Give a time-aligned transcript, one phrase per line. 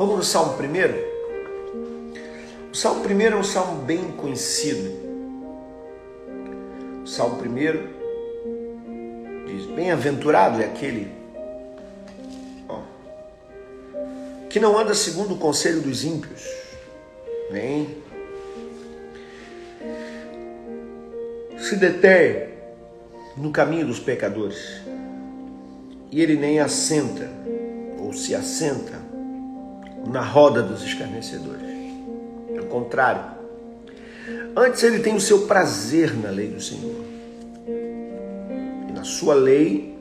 [0.00, 0.94] Vamos no Salmo primeiro?
[2.72, 4.90] O Salmo primeiro é um salmo bem conhecido.
[7.04, 7.86] O Salmo primeiro
[9.46, 11.12] diz: Bem-aventurado é aquele
[12.66, 12.80] ó,
[14.48, 16.48] que não anda segundo o conselho dos ímpios,
[17.50, 17.98] nem
[21.58, 22.54] se detém
[23.36, 24.80] no caminho dos pecadores,
[26.10, 27.28] e ele nem assenta
[27.98, 28.99] ou se assenta
[30.06, 31.68] na roda dos escarnecedores.
[32.52, 33.22] Pelo contrário,
[34.56, 37.04] antes ele tem o seu prazer na lei do Senhor.
[38.88, 39.98] E na sua lei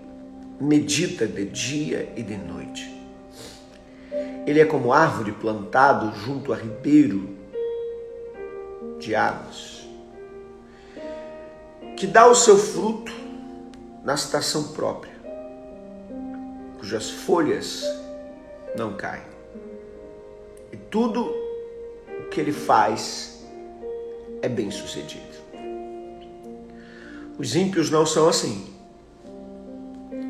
[0.59, 2.99] medita de dia e de noite.
[4.45, 7.37] Ele é como árvore plantado junto a ribeiro
[8.99, 9.87] de águas,
[11.95, 13.13] que dá o seu fruto
[14.03, 15.13] na estação própria,
[16.79, 17.83] cujas folhas
[18.75, 19.38] não caem.
[20.71, 21.23] E tudo
[22.19, 23.45] o que ele faz
[24.41, 25.29] é bem sucedido.
[27.37, 28.67] Os ímpios não são assim.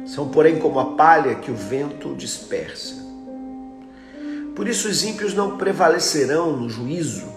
[0.05, 2.95] São, porém, como a palha que o vento dispersa.
[4.55, 7.27] Por isso, os ímpios não prevalecerão no juízo,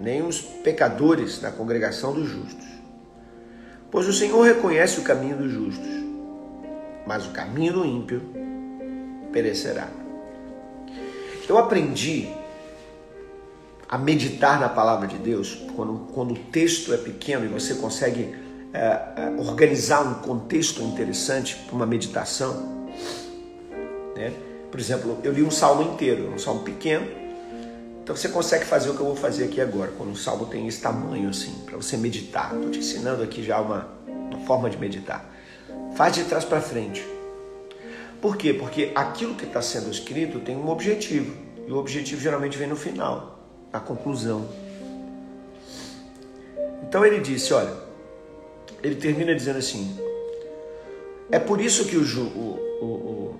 [0.00, 2.68] nem os pecadores na congregação dos justos.
[3.90, 6.04] Pois o Senhor reconhece o caminho dos justos,
[7.06, 8.22] mas o caminho do ímpio
[9.32, 9.88] perecerá.
[11.48, 12.28] Eu aprendi
[13.88, 18.34] a meditar na palavra de Deus quando, quando o texto é pequeno e você consegue
[18.72, 22.88] é, é, organizar um contexto interessante para uma meditação.
[24.16, 24.32] Né?
[24.70, 27.06] Por exemplo, eu li um salmo inteiro, um salmo pequeno,
[28.02, 30.66] então você consegue fazer o que eu vou fazer aqui agora, quando o salmo tem
[30.66, 32.52] esse tamanho assim, para você meditar.
[32.52, 35.24] Estou te ensinando aqui já uma, uma forma de meditar.
[35.94, 37.13] Faz de trás para frente.
[38.24, 38.54] Por quê?
[38.54, 41.36] Porque aquilo que está sendo escrito tem um objetivo.
[41.68, 43.38] E o objetivo geralmente vem no final,
[43.70, 44.48] na conclusão.
[46.82, 47.74] Então ele disse: olha,
[48.82, 49.94] ele termina dizendo assim:
[51.30, 53.34] é por isso que o, o, o,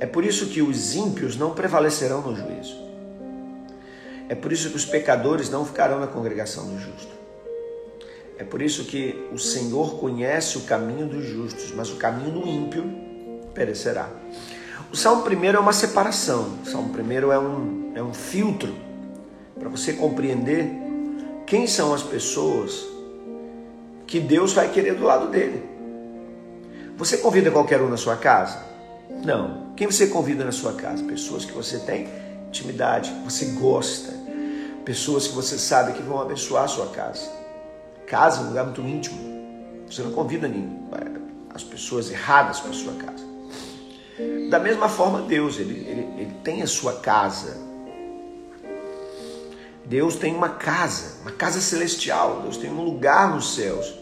[0.00, 2.76] é por isso que os ímpios não prevalecerão no juízo.
[4.28, 7.19] É por isso que os pecadores não ficarão na congregação do justo.
[8.40, 12.48] É por isso que o Senhor conhece o caminho dos justos, mas o caminho do
[12.48, 12.90] ímpio
[13.52, 14.08] perecerá.
[14.90, 16.54] O Salmo primeiro é uma separação.
[16.64, 18.74] O Salmo primeiro é um, é um filtro
[19.58, 20.70] para você compreender
[21.46, 22.88] quem são as pessoas
[24.06, 25.62] que Deus vai querer do lado dele.
[26.96, 28.64] Você convida qualquer um na sua casa?
[29.22, 29.74] Não.
[29.76, 31.04] Quem você convida na sua casa?
[31.04, 32.08] Pessoas que você tem
[32.48, 34.14] intimidade, que você gosta,
[34.82, 37.39] pessoas que você sabe que vão abençoar a sua casa.
[38.10, 39.18] Casa é um lugar muito íntimo.
[39.88, 40.80] Você não convida ninguém,
[41.54, 43.24] as pessoas erradas para sua casa.
[44.50, 47.56] Da mesma forma, Deus, ele, ele, ele tem a sua casa.
[49.84, 52.40] Deus tem uma casa, uma casa celestial.
[52.42, 53.94] Deus tem um lugar nos céus,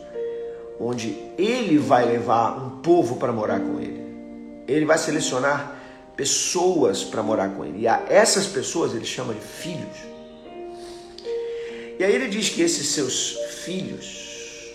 [0.81, 4.65] onde Ele vai levar um povo para morar com Ele.
[4.67, 5.77] Ele vai selecionar
[6.17, 7.81] pessoas para morar com Ele.
[7.81, 10.18] E a essas pessoas Ele chama de filhos.
[11.99, 14.75] E aí Ele diz que esses seus filhos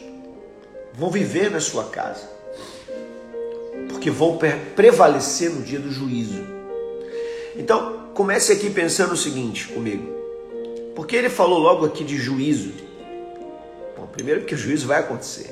[0.93, 2.29] vão viver na sua casa,
[3.89, 4.37] porque vão
[4.75, 6.43] prevalecer no dia do juízo.
[7.55, 10.11] Então, comece aqui pensando o seguinte comigo.
[10.95, 12.71] Porque ele falou logo aqui de juízo?
[13.97, 15.51] Bom, primeiro porque o juízo vai acontecer.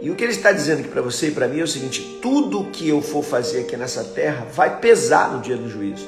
[0.00, 2.18] E o que ele está dizendo aqui para você e para mim é o seguinte:
[2.20, 6.06] tudo que eu for fazer aqui nessa terra vai pesar no dia do juízo.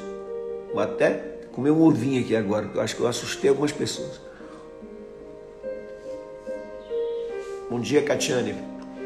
[0.73, 4.19] Vou até comer um ovinho aqui agora, eu acho que eu assustei algumas pessoas.
[7.69, 8.53] Bom dia, Catiane.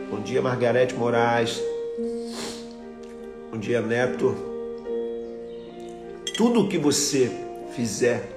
[0.10, 1.62] Bom dia, Margarete Moraes.
[3.52, 4.36] Bom dia, Neto.
[6.36, 7.32] Tudo que você
[7.76, 8.28] fizer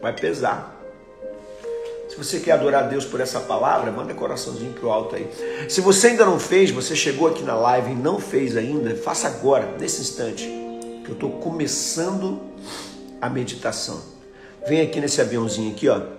[0.00, 0.76] vai pesar.
[2.08, 5.28] Se você quer adorar Deus por essa palavra, manda coraçãozinho pro alto aí.
[5.68, 9.26] Se você ainda não fez, você chegou aqui na live e não fez ainda, faça
[9.26, 10.44] agora, nesse instante,
[11.04, 12.47] que eu estou começando
[13.20, 14.00] a meditação.
[14.66, 16.18] Vem aqui nesse aviãozinho aqui, ó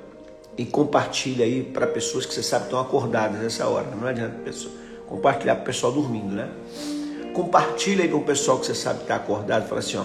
[0.57, 3.88] e compartilha aí para pessoas que você sabe estão acordadas nessa hora.
[3.96, 4.74] Não adianta pessoa,
[5.07, 6.51] compartilhar para o pessoal dormindo, né?
[7.34, 9.68] compartilha aí com o pessoal que você sabe que está acordado.
[9.69, 10.04] Fala assim, ó.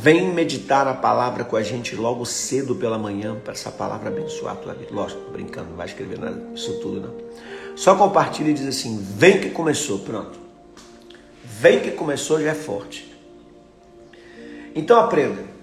[0.00, 4.52] Vem meditar a palavra com a gente logo cedo pela manhã para essa palavra abençoar
[4.52, 4.90] a tua vida.
[4.92, 7.14] Lógico, tô brincando, não vai escrever nada isso tudo não.
[7.74, 10.38] Só compartilha e diz assim: vem que começou, pronto.
[11.42, 13.12] Vem que começou já é forte.
[14.72, 15.57] Então aprenda.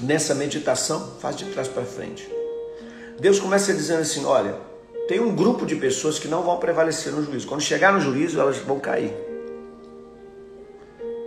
[0.00, 2.28] Nessa meditação, faz de trás para frente.
[3.18, 4.56] Deus começa dizendo assim: olha,
[5.08, 7.46] tem um grupo de pessoas que não vão prevalecer no juízo.
[7.48, 9.12] Quando chegar no juízo, elas vão cair.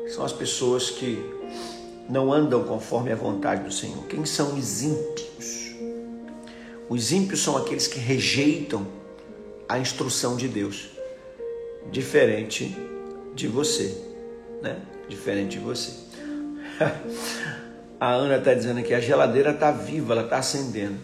[0.08, 1.24] São as pessoas que
[2.08, 4.06] não andam conforme a vontade do Senhor.
[4.08, 5.72] Quem são os ímpios?
[6.88, 8.86] Os ímpios são aqueles que rejeitam
[9.68, 10.90] a instrução de Deus,
[11.90, 12.76] diferente
[13.34, 13.98] de você,
[14.62, 14.82] né?
[15.08, 15.92] Diferente de você.
[18.01, 20.98] a Ana está dizendo que a geladeira está viva, ela está acendendo.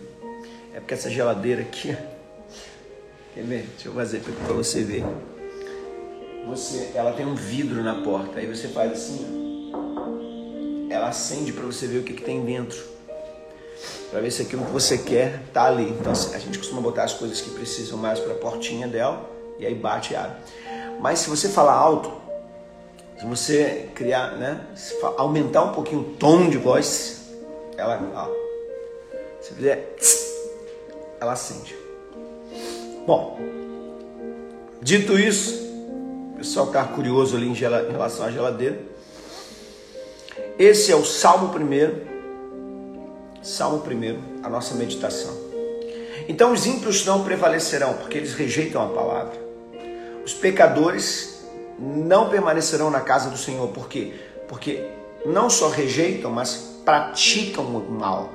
[0.74, 1.96] É porque essa geladeira aqui,
[3.36, 3.68] quer ver?
[3.76, 5.04] Deixa eu fazer para você ver.
[6.48, 9.72] Você, ela tem um vidro na porta, aí você faz assim,
[10.90, 12.84] ela acende para você ver o que, que tem dentro,
[14.10, 15.92] para ver se aquilo que você quer tá ali.
[15.92, 19.30] Então a gente costuma botar as coisas que precisam mais para a portinha dela
[19.60, 20.38] e aí bate e abre.
[21.00, 22.12] Mas se você falar alto,
[23.18, 24.62] se você criar, né,
[25.18, 27.34] aumentar um pouquinho o tom de voz,
[27.76, 28.30] ela, ó,
[29.42, 29.96] se fizer,
[31.20, 31.76] ela acende.
[33.08, 33.40] Bom,
[34.82, 35.56] dito isso,
[36.34, 38.80] o pessoal está curioso ali em, relação à geladeira.
[40.60, 42.06] Esse é o Salmo primeiro,
[43.42, 45.36] Salmo primeiro, a nossa meditação.
[46.28, 49.34] Então os ímpios não prevalecerão, porque eles rejeitam a palavra.
[50.24, 51.37] Os pecadores
[51.80, 53.68] não permanecerão na casa do Senhor.
[53.70, 54.14] Por quê?
[54.48, 54.86] Porque
[55.26, 58.30] não só rejeitam, mas praticam o mal,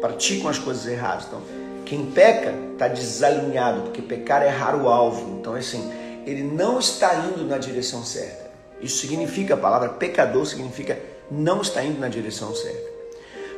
[0.00, 1.26] praticam as coisas erradas.
[1.26, 1.42] Então,
[1.84, 5.38] quem peca está desalinhado, porque pecar é errar o alvo.
[5.38, 5.90] Então, assim,
[6.26, 8.50] ele não está indo na direção certa.
[8.80, 10.98] Isso significa, a palavra pecador significa
[11.30, 12.88] não está indo na direção certa.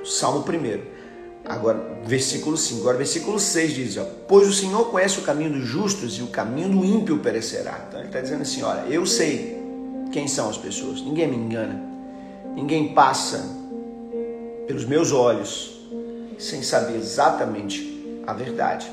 [0.04, 0.99] Salmo 1.
[1.44, 2.80] Agora, versículo 5.
[2.80, 6.28] Agora, versículo 6 diz: ó, Pois o Senhor conhece o caminho dos justos e o
[6.28, 7.86] caminho do ímpio perecerá.
[7.88, 9.60] Então, ele está dizendo assim: Olha, eu sei
[10.12, 11.80] quem são as pessoas, ninguém me engana,
[12.54, 13.44] ninguém passa
[14.66, 15.80] pelos meus olhos
[16.38, 18.90] sem saber exatamente a verdade.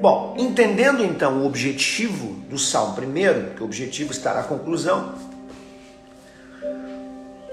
[0.00, 5.14] Bom, entendendo então o objetivo do Salmo primeiro, que o objetivo está na conclusão,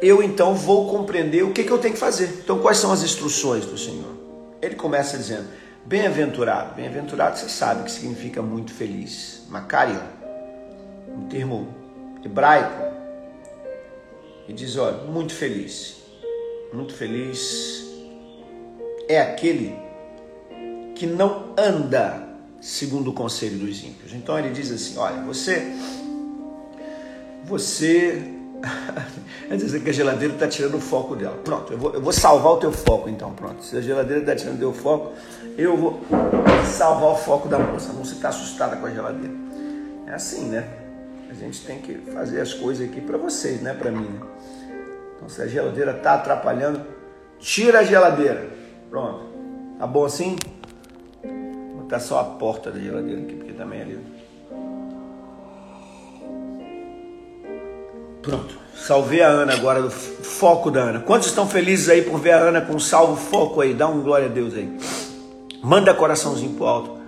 [0.02, 2.40] eu então vou compreender o que, que eu tenho que fazer.
[2.44, 4.16] Então, quais são as instruções do Senhor?
[4.62, 5.48] Ele começa dizendo:
[5.86, 6.76] Bem-aventurado.
[6.76, 9.44] Bem-aventurado, você sabe que significa muito feliz.
[9.50, 10.02] Macarion,
[11.08, 11.68] um termo
[12.24, 12.84] hebraico.
[14.48, 15.98] E diz: Olha, muito feliz.
[16.74, 17.86] Muito feliz
[19.08, 19.76] é aquele
[20.96, 22.28] que não anda
[22.62, 24.14] segundo o conselho dos ímpios.
[24.14, 25.74] Então ele diz assim: Olha, você.
[27.46, 28.39] Você
[29.50, 31.38] é dizer que a geladeira está tirando o foco dela.
[31.44, 33.32] Pronto, eu vou, eu vou salvar o teu foco então.
[33.34, 35.14] Pronto, se a geladeira está tirando o teu foco,
[35.58, 36.02] eu vou
[36.66, 37.92] salvar o foco da moça.
[37.92, 39.34] A moça está assustada com a geladeira.
[40.08, 40.68] É assim, né?
[41.30, 44.08] A gente tem que fazer as coisas aqui para vocês, não é para mim.
[44.08, 44.22] Né?
[45.16, 46.82] Então, se a geladeira está atrapalhando,
[47.40, 48.50] tira a geladeira.
[48.90, 49.26] Pronto.
[49.78, 50.36] Tá bom assim?
[51.24, 54.19] Vou botar só a porta da geladeira aqui, porque também é ali.
[58.22, 58.60] Pronto.
[58.76, 61.00] Salvei a Ana agora, do foco da Ana.
[61.02, 63.74] Quantos estão felizes aí por ver a Ana com salvo foco aí?
[63.74, 64.70] Dá um glória a Deus aí.
[65.62, 67.00] Manda coraçãozinho pro alto.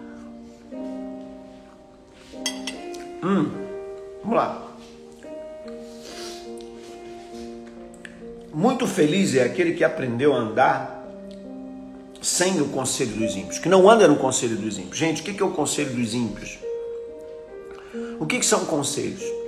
[3.23, 3.51] Hum,
[4.21, 4.67] vamos lá.
[8.53, 11.01] Muito feliz é aquele que aprendeu a andar
[12.21, 14.97] sem o conselho dos ímpios, que não anda no conselho dos ímpios.
[14.97, 16.59] Gente, o que é o conselho dos ímpios?
[18.19, 19.40] O que são conselhos?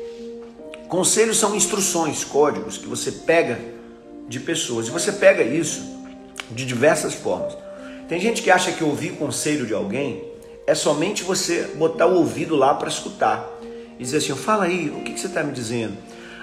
[0.93, 3.59] Conselhos são instruções, códigos que você pega
[4.29, 4.87] de pessoas.
[4.87, 5.81] E você pega isso
[6.51, 7.57] de diversas formas.
[8.07, 10.23] Tem gente que acha que ouvir conselho de alguém
[10.67, 13.43] é somente você botar o ouvido lá para escutar.
[13.97, 15.97] E dizer assim, fala aí, o que, que você está me dizendo?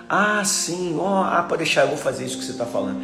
[0.09, 3.01] Ah, sim, oh, ah, pode deixar, eu vou fazer isso que você está falando.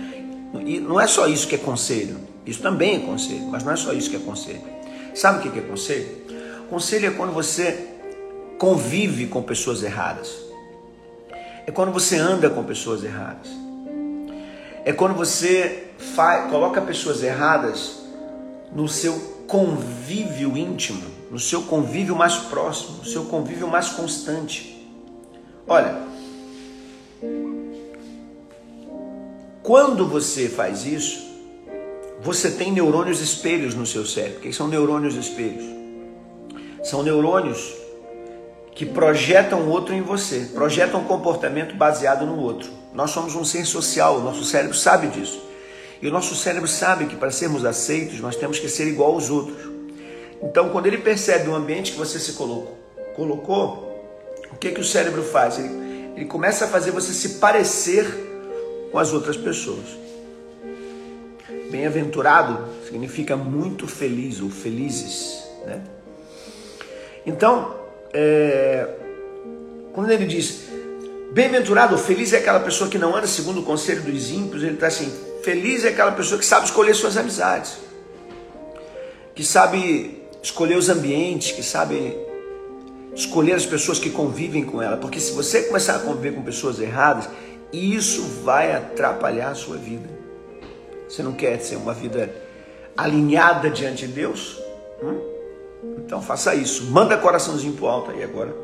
[0.67, 2.19] E não é só isso que é conselho.
[2.45, 4.65] Isso também é conselho, mas não é só isso que é conselho.
[5.15, 6.09] Sabe o que é conselho?
[6.69, 7.87] Conselho é quando você
[8.59, 10.46] convive com pessoas erradas
[11.67, 13.49] é quando você anda com pessoas erradas.
[14.85, 18.03] É quando você faz, coloca pessoas erradas
[18.73, 19.15] no seu
[19.49, 24.89] convívio íntimo, no seu convívio mais próximo, no seu convívio mais constante.
[25.67, 25.97] Olha,
[29.63, 31.27] quando você faz isso,
[32.23, 34.39] você tem neurônios espelhos no seu cérebro.
[34.39, 35.65] O que são neurônios espelhos?
[36.85, 37.75] São neurônios
[38.77, 42.71] que projetam outro em você, projetam um comportamento baseado no outro.
[42.93, 45.43] Nós somos um ser social, o nosso cérebro sabe disso.
[46.03, 49.31] E o nosso cérebro sabe que para sermos aceitos, nós temos que ser igual aos
[49.31, 49.57] outros.
[50.43, 52.77] Então, quando ele percebe o ambiente que você se colocou,
[53.17, 53.87] colocou
[54.53, 55.59] o que, que o cérebro faz?
[55.59, 55.71] Ele,
[56.15, 58.07] ele começa a fazer você se parecer
[58.93, 59.87] com as outras pessoas.
[61.71, 65.81] Bem-aventurado significa muito feliz ou felizes, né?
[67.25, 68.89] Então, é,
[69.93, 70.65] quando ele diz
[71.33, 74.87] bem-aventurado, feliz é aquela pessoa que não anda segundo o conselho dos ímpios, ele está
[74.87, 77.79] assim, feliz é aquela pessoa que sabe escolher suas amizades,
[79.35, 82.17] que sabe escolher os ambientes, que sabe
[83.15, 86.79] escolher as pessoas que convivem com ela, porque se você começar a conviver com pessoas
[86.81, 87.29] erradas,
[87.73, 90.09] isso vai atrapalhar a sua vida.
[91.09, 92.31] Você não quer ser uma vida
[92.97, 94.59] alinhada diante de Deus?
[95.03, 95.36] Hum?
[95.99, 96.85] Então faça isso.
[96.91, 98.55] Manda coraçãozinho pro alto aí agora.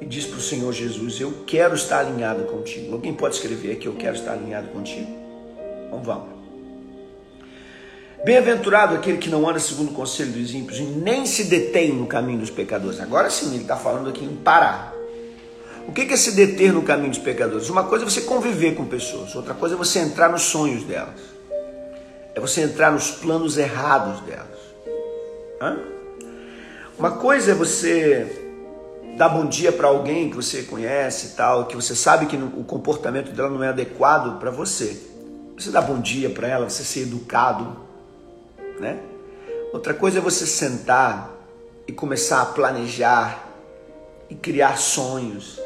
[0.00, 2.92] E diz para o Senhor Jesus: Eu quero estar alinhado contigo.
[2.92, 5.10] Alguém pode escrever aqui: Eu quero estar alinhado contigo?
[5.86, 6.38] Então vamos.
[8.24, 12.06] Bem-aventurado aquele que não anda segundo o conselho dos ímpios e nem se detém no
[12.06, 13.00] caminho dos pecadores.
[13.00, 14.92] Agora sim, ele está falando aqui em parar.
[15.86, 17.70] O que é se deter no caminho dos pecadores?
[17.70, 21.18] Uma coisa é você conviver com pessoas, outra coisa é você entrar nos sonhos delas,
[22.34, 24.58] é você entrar nos planos errados delas.
[25.62, 25.78] Hã?
[26.98, 28.26] Uma coisa é você
[29.16, 32.64] dar bom dia para alguém que você conhece e tal, que você sabe que o
[32.64, 35.00] comportamento dela não é adequado para você.
[35.56, 37.76] Você dá bom dia para ela, você ser educado,
[38.80, 38.98] né?
[39.72, 41.30] Outra coisa é você sentar
[41.86, 43.48] e começar a planejar
[44.28, 45.60] e criar sonhos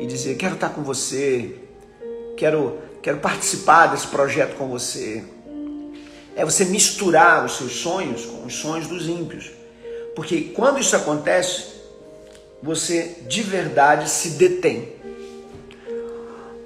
[0.00, 1.60] e dizer quero estar com você,
[2.36, 5.24] quero quero participar desse projeto com você.
[6.34, 9.61] É você misturar os seus sonhos com os sonhos dos ímpios.
[10.14, 11.72] Porque quando isso acontece,
[12.62, 14.92] você de verdade se detém.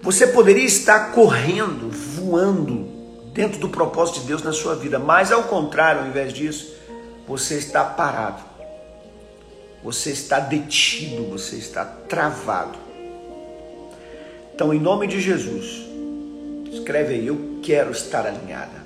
[0.02, 2.86] Você poderia estar correndo, voando
[3.32, 6.74] dentro do propósito de Deus na sua vida, mas ao contrário, ao invés disso,
[7.26, 8.42] você está parado.
[9.82, 12.78] Você está detido, você está travado.
[14.54, 15.86] Então, em nome de Jesus,
[16.72, 18.84] escreve aí: Eu quero estar alinhada,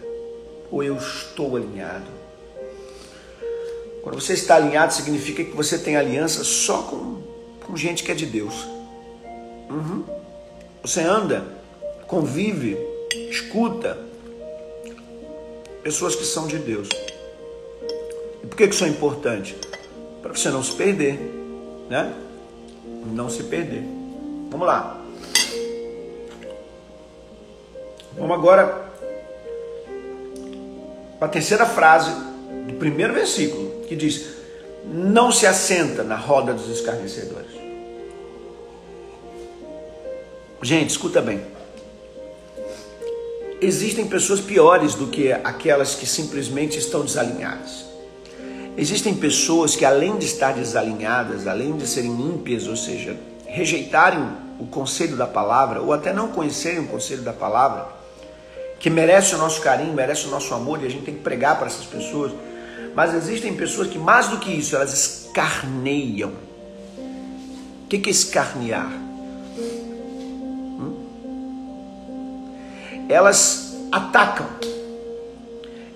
[0.71, 2.20] ou eu estou alinhado
[4.03, 7.23] quando você está alinhado, significa que você tem aliança só com,
[7.67, 8.67] com gente que é de Deus.
[9.69, 10.05] Uhum.
[10.83, 11.45] Você anda,
[12.07, 12.79] convive,
[13.31, 13.99] escuta
[15.83, 16.89] pessoas que são de Deus.
[18.43, 19.57] E por que isso é importante?
[20.23, 21.19] Para você não se perder,
[21.89, 22.15] né?
[23.07, 23.85] Não se perder.
[24.51, 24.99] Vamos lá.
[28.17, 28.91] Vamos agora
[31.19, 32.11] para a terceira frase
[32.67, 34.25] do primeiro versículo que diz:
[34.85, 37.51] Não se assenta na roda dos escarnecedores.
[40.63, 41.41] Gente, escuta bem.
[43.61, 47.85] Existem pessoas piores do que aquelas que simplesmente estão desalinhadas.
[48.79, 54.25] Existem pessoas que, além de estar desalinhadas, além de serem ímpias, ou seja, rejeitarem
[54.61, 57.89] o conselho da palavra, ou até não conhecerem o conselho da palavra,
[58.79, 61.59] que merece o nosso carinho, merece o nosso amor, e a gente tem que pregar
[61.59, 62.33] para essas pessoas
[62.95, 66.33] mas existem pessoas que, mais do que isso, elas escarneiam.
[67.85, 68.91] O que é escarnear?
[70.79, 71.07] Hum?
[73.09, 74.47] Elas atacam,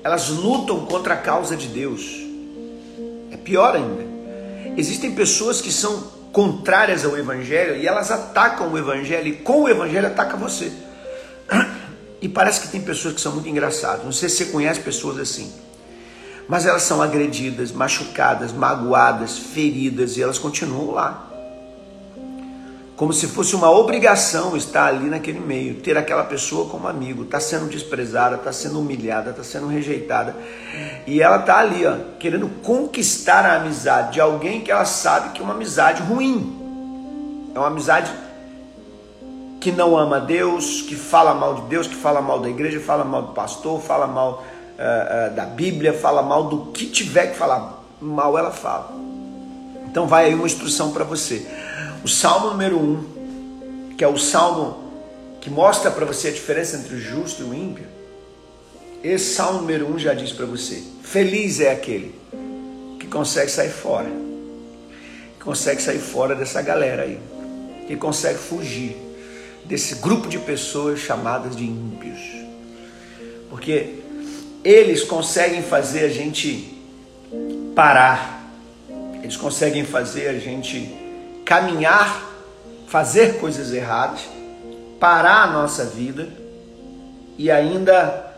[0.02, 2.22] elas lutam contra a causa de Deus.
[3.30, 4.04] É pior ainda.
[4.76, 9.68] Existem pessoas que são contrárias ao Evangelho e elas atacam o Evangelho e com o
[9.68, 10.72] Evangelho ataca você.
[12.22, 14.02] E parece que tem pessoas que são muito engraçadas.
[14.02, 15.52] Não sei se você conhece pessoas assim
[16.48, 21.30] mas elas são agredidas, machucadas, magoadas, feridas e elas continuam lá.
[22.96, 27.40] Como se fosse uma obrigação estar ali naquele meio, ter aquela pessoa como amigo, está
[27.40, 30.36] sendo desprezada, está sendo humilhada, está sendo rejeitada.
[31.04, 35.40] E ela está ali, ó, querendo conquistar a amizade de alguém que ela sabe que
[35.40, 37.50] é uma amizade ruim.
[37.52, 38.12] É uma amizade
[39.60, 43.02] que não ama Deus, que fala mal de Deus, que fala mal da igreja, fala
[43.02, 44.44] mal do pastor, fala mal
[44.74, 48.92] uh, da Bíblia, fala mal do que tiver que falar mal, ela fala.
[49.86, 51.46] Então vai aí uma instrução para você.
[52.04, 54.82] O Salmo número 1, um, que é o salmo
[55.40, 57.86] que mostra para você a diferença entre o justo e o ímpio,
[59.02, 62.14] esse salmo número 1 um já diz para você: feliz é aquele
[62.98, 64.10] que consegue sair fora,
[65.38, 67.20] que consegue sair fora dessa galera aí,
[67.86, 68.96] que consegue fugir
[69.64, 72.20] desse grupo de pessoas chamadas de ímpios.
[73.50, 74.03] Porque
[74.64, 76.82] eles conseguem fazer a gente
[77.76, 78.50] parar,
[79.22, 80.90] eles conseguem fazer a gente
[81.44, 82.32] caminhar,
[82.88, 84.20] fazer coisas erradas,
[84.98, 86.28] parar a nossa vida
[87.36, 88.32] e ainda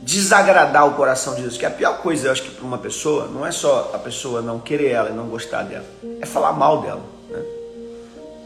[0.00, 1.58] desagradar o coração de Deus.
[1.58, 4.40] Que a pior coisa, eu acho que para uma pessoa, não é só a pessoa
[4.40, 5.84] não querer ela e não gostar dela,
[6.20, 7.02] é falar mal dela.
[7.28, 7.42] Né?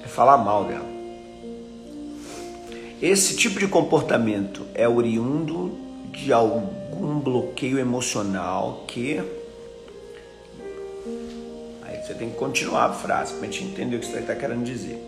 [0.04, 0.90] É falar mal dela.
[3.00, 9.18] Esse tipo de comportamento é oriundo de algum bloqueio emocional que.
[11.82, 14.34] Aí você tem que continuar a frase para a gente entender o que você está
[14.34, 14.98] querendo dizer.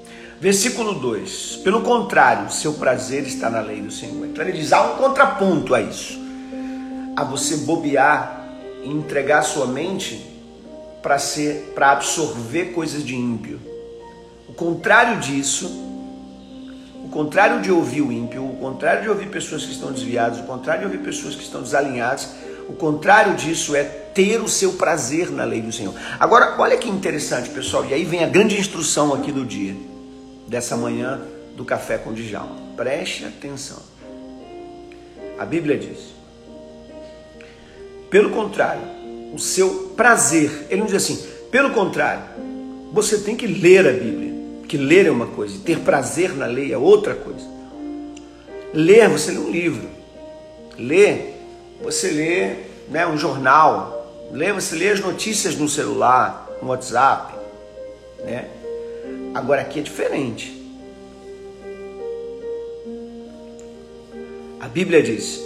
[0.40, 4.26] Versículo 2: Pelo contrário, seu prazer está na lei do Senhor.
[4.26, 6.20] Então ele diz: há um contraponto a isso
[7.14, 8.48] a você bobear
[8.82, 10.26] e entregar sua mente
[11.02, 13.60] para ser para absorver coisas de ímpio.
[14.48, 15.91] O contrário disso,
[17.12, 20.80] contrário de ouvir o ímpio, o contrário de ouvir pessoas que estão desviadas, o contrário
[20.80, 22.28] de ouvir pessoas que estão desalinhadas,
[22.68, 25.94] o contrário disso é ter o seu prazer na lei do Senhor.
[26.18, 29.76] Agora, olha que interessante, pessoal, e aí vem a grande instrução aqui do dia,
[30.48, 31.20] dessa manhã
[31.54, 32.56] do café com Djalma.
[32.76, 33.78] Preste atenção.
[35.38, 36.14] A Bíblia diz:
[38.10, 38.82] pelo contrário,
[39.32, 40.66] o seu prazer.
[40.68, 42.22] Ele não diz assim, pelo contrário,
[42.92, 44.31] você tem que ler a Bíblia.
[44.72, 47.46] Que ler é uma coisa, ter prazer na lei é outra coisa.
[48.72, 49.86] Ler, você lê um livro.
[50.78, 51.38] Ler,
[51.82, 52.54] você lê
[52.88, 54.30] né, um jornal.
[54.32, 57.34] Ler, você lê as notícias no celular, no WhatsApp.
[58.20, 58.48] Né?
[59.34, 60.58] Agora aqui é diferente.
[64.58, 65.38] A Bíblia diz: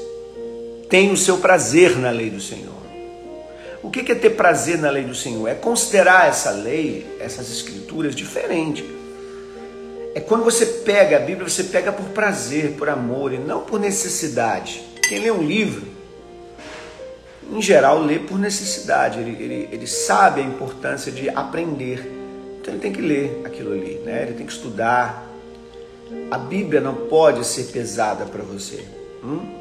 [0.88, 2.76] tem o seu prazer na lei do Senhor.
[3.82, 5.48] O que é ter prazer na lei do Senhor?
[5.48, 8.94] É considerar essa lei, essas escrituras diferente.
[10.16, 13.78] É quando você pega a Bíblia, você pega por prazer, por amor e não por
[13.78, 14.82] necessidade.
[15.06, 15.86] Quem lê um livro,
[17.52, 19.20] em geral, lê por necessidade.
[19.20, 21.98] Ele, ele, ele sabe a importância de aprender.
[22.58, 24.22] Então ele tem que ler aquilo ali, né?
[24.22, 25.22] ele tem que estudar.
[26.30, 28.86] A Bíblia não pode ser pesada para você.
[29.22, 29.54] Hum?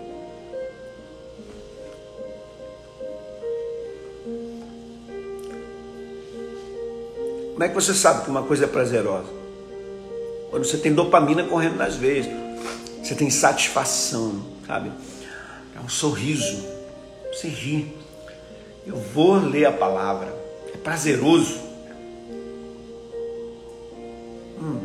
[7.52, 9.44] Como é que você sabe que uma coisa é prazerosa?
[10.56, 12.28] Quando você tem dopamina correndo nas veias,
[13.04, 14.90] você tem satisfação, sabe?
[15.76, 16.66] É um sorriso,
[17.30, 17.94] você ri.
[18.88, 20.34] Eu vou ler a palavra,
[20.74, 21.60] é prazeroso.
[24.58, 24.80] Hum.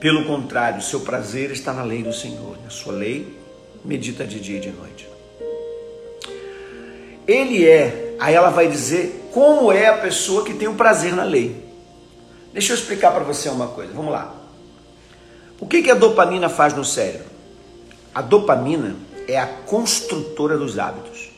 [0.00, 3.36] Pelo contrário, seu prazer está na lei do Senhor, na sua lei,
[3.84, 5.06] medita de dia e de noite.
[7.26, 11.24] Ele é, aí ela vai dizer como é a pessoa que tem o prazer na
[11.24, 11.67] lei.
[12.58, 13.92] Deixa eu explicar para você uma coisa.
[13.94, 14.34] Vamos lá.
[15.60, 17.28] O que, que a dopamina faz no cérebro?
[18.12, 18.96] A dopamina
[19.28, 21.30] é a construtora dos hábitos.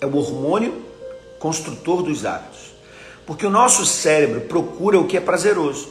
[0.00, 0.80] É o hormônio
[1.40, 2.72] construtor dos hábitos.
[3.26, 5.88] Porque o nosso cérebro procura o que é prazeroso.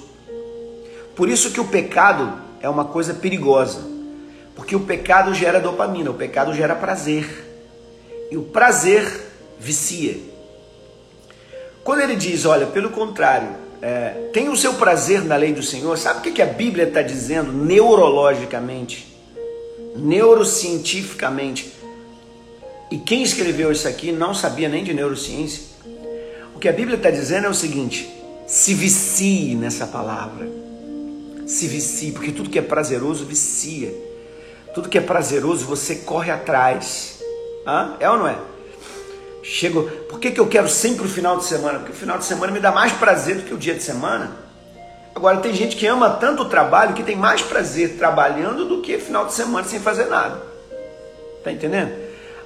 [1.14, 3.82] Por isso que o pecado é uma coisa perigosa.
[4.56, 7.28] Porque o pecado gera dopamina, o pecado gera prazer.
[8.32, 10.18] E o prazer vicia.
[11.84, 15.96] Quando ele diz, olha, pelo contrário, é, tem o seu prazer na lei do Senhor,
[15.96, 19.16] sabe o que, que a Bíblia está dizendo neurologicamente,
[19.96, 21.72] neurocientificamente?
[22.90, 25.62] E quem escreveu isso aqui não sabia nem de neurociência.
[26.56, 28.10] O que a Bíblia está dizendo é o seguinte:
[28.48, 30.50] se vicie nessa palavra.
[31.46, 33.94] Se vicie, porque tudo que é prazeroso vicia.
[34.74, 37.20] Tudo que é prazeroso você corre atrás.
[37.68, 37.98] Hã?
[38.00, 38.36] É ou não é?
[39.56, 41.80] Chego, por que, que eu quero sempre o final de semana?
[41.80, 44.32] Porque o final de semana me dá mais prazer do que o dia de semana.
[45.16, 48.98] Agora, tem gente que ama tanto o trabalho que tem mais prazer trabalhando do que
[48.98, 50.44] final de semana sem fazer nada.
[51.42, 51.94] Tá entendendo?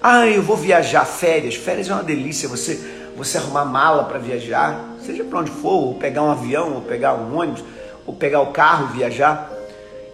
[0.03, 1.55] Ah, eu vou viajar, férias.
[1.55, 2.47] Férias é uma delícia.
[2.47, 2.79] Você,
[3.17, 7.15] você arrumar mala para viajar, seja para onde for, ou pegar um avião, ou pegar
[7.15, 7.63] um ônibus,
[8.05, 9.51] ou pegar o carro, viajar.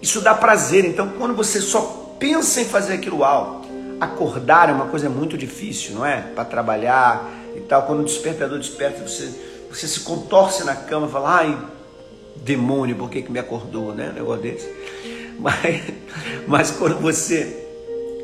[0.02, 0.86] Isso dá prazer.
[0.86, 3.65] Então, quando você só pensa em fazer aquilo alto,
[4.00, 6.22] acordar é uma coisa muito difícil, não é?
[6.22, 7.84] Para trabalhar e tal.
[7.84, 9.32] Quando o despertador desperta, você,
[9.70, 11.58] você se contorce na cama e fala, ai,
[12.38, 14.10] demônio, por que, que me acordou, né?
[14.12, 14.70] Um negócio desse.
[15.38, 15.84] Mas,
[16.48, 17.68] mas quando você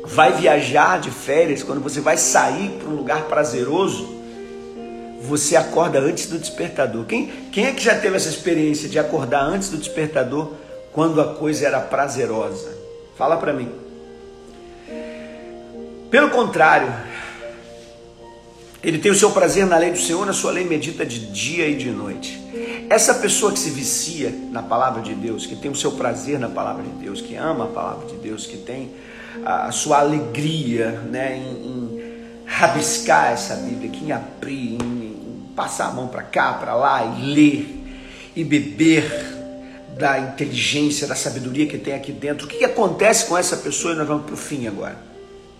[0.06, 4.08] vai viajar de férias, quando você vai sair para um lugar prazeroso,
[5.20, 7.04] você acorda antes do despertador.
[7.04, 10.52] Quem, quem é que já teve essa experiência de acordar antes do despertador
[10.90, 12.70] quando a coisa era prazerosa?
[13.14, 13.81] Fala para mim.
[16.12, 16.92] Pelo contrário,
[18.82, 21.66] ele tem o seu prazer na lei do Senhor, na sua lei medita de dia
[21.66, 22.38] e de noite.
[22.90, 26.50] Essa pessoa que se vicia na palavra de Deus, que tem o seu prazer na
[26.50, 28.90] palavra de Deus, que ama a palavra de Deus, que tem
[29.42, 35.92] a sua alegria né, em, em rabiscar essa Bíblia, que em abrir, em passar a
[35.92, 37.84] mão para cá, para lá e ler
[38.36, 39.10] e beber
[39.96, 42.44] da inteligência, da sabedoria que tem aqui dentro.
[42.44, 43.94] O que, que acontece com essa pessoa?
[43.94, 45.11] E nós vamos para o fim agora.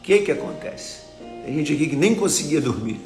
[0.02, 1.02] O que, que acontece?
[1.44, 3.00] Tem gente aqui que nem conseguia dormir.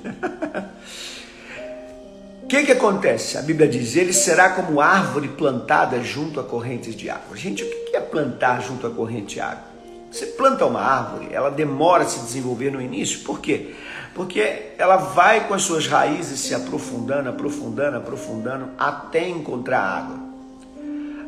[2.42, 3.36] O que, que acontece?
[3.36, 7.36] A Bíblia diz: ele será como árvore plantada junto a correntes de água.
[7.36, 9.64] Gente, o que é plantar junto a corrente de água?
[10.10, 13.74] Você planta uma árvore, ela demora a se desenvolver no início, por quê?
[14.14, 20.18] Porque ela vai com as suas raízes se aprofundando, aprofundando, aprofundando, até encontrar água.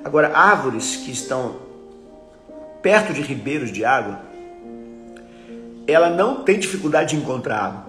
[0.03, 1.57] Agora, árvores que estão
[2.81, 4.28] perto de ribeiros de água,
[5.89, 7.87] ela não tem dificuldade de encontrar água.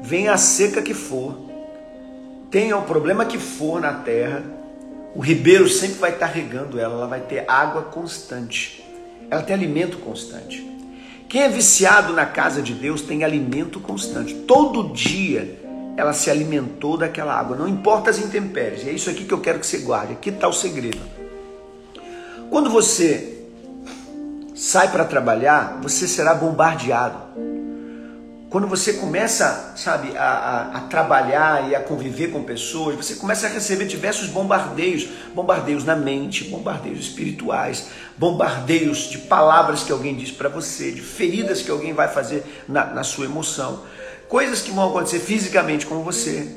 [0.00, 1.36] Vem a seca que for,
[2.50, 4.44] tenha o problema que for na terra,
[5.14, 8.84] o ribeiro sempre vai estar regando ela, ela vai ter água constante,
[9.28, 10.72] ela tem alimento constante.
[11.28, 14.34] Quem é viciado na casa de Deus tem alimento constante.
[14.46, 15.58] Todo dia
[15.96, 18.86] ela se alimentou daquela água, não importa as intempéries.
[18.86, 20.12] É isso aqui que eu quero que você guarde.
[20.12, 21.00] Aqui está o segredo.
[22.50, 23.33] Quando você
[24.54, 27.18] sai para trabalhar, você será bombardeado.
[28.48, 33.48] Quando você começa, sabe, a, a, a, trabalhar e a conviver com pessoas, você começa
[33.48, 40.30] a receber diversos bombardeios, bombardeios na mente, bombardeios espirituais, bombardeios de palavras que alguém diz
[40.30, 43.82] para você, de feridas que alguém vai fazer na, na sua emoção,
[44.28, 46.48] coisas que vão acontecer fisicamente com você,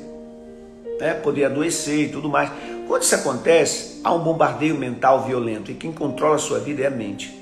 [1.00, 1.14] né?
[1.14, 2.48] poder adoecer e tudo mais.
[2.86, 6.86] Quando isso acontece, há um bombardeio mental violento e quem controla a sua vida é
[6.86, 7.37] a mente.